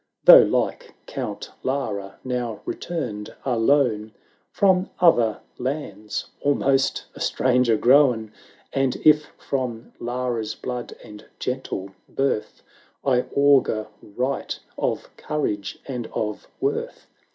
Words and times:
Though, 0.23 0.41
like 0.41 0.95
Count 1.05 1.51
Lara, 1.61 2.17
now 2.23 2.61
re 2.65 2.73
turned 2.73 3.35
alone 3.45 4.13
From 4.51 4.89
other 4.99 5.41
lands, 5.59 6.25
almost 6.41 7.05
a 7.13 7.19
stranger 7.19 7.77
grown; 7.77 8.31
And 8.73 8.95
if 9.05 9.25
from 9.37 9.93
Lara's 9.99 10.55
blood 10.55 10.95
and 11.03 11.27
gentle 11.37 11.91
birth 12.09 12.63
I 13.05 13.25
augur 13.35 13.89
right 14.01 14.59
of 14.75 15.07
courage 15.17 15.77
and 15.87 16.07
of 16.13 16.47
worth. 16.59 17.05